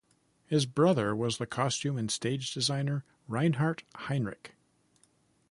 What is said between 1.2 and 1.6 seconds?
the